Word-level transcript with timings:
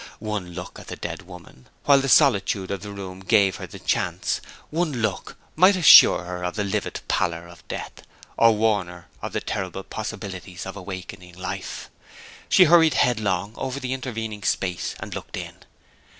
One 0.17 0.53
look 0.55 0.79
at 0.79 0.87
the 0.87 0.95
dead 0.95 1.27
woman, 1.27 1.67
while 1.83 1.99
the 2.01 2.09
solitude 2.09 2.71
in 2.71 2.79
the 2.79 2.91
room 2.91 3.19
gave 3.19 3.57
her 3.57 3.67
the 3.67 3.77
chance 3.77 4.41
one 4.71 4.93
look 4.93 5.37
might 5.55 5.75
assure 5.75 6.23
her 6.23 6.43
of 6.43 6.55
the 6.55 6.63
livid 6.63 7.01
pallor 7.07 7.47
of 7.47 7.67
death, 7.67 8.01
or 8.35 8.51
warn 8.55 8.87
her 8.87 9.09
of 9.21 9.31
the 9.33 9.41
terrible 9.41 9.83
possibilities 9.83 10.65
of 10.65 10.75
awakening 10.75 11.37
life. 11.37 11.91
She 12.49 12.63
hurried 12.63 12.95
headlong 12.95 13.53
over 13.57 13.79
the 13.79 13.93
intervening 13.93 14.41
space, 14.41 14.95
and 14.99 15.13
looked 15.13 15.37
in. 15.37 15.57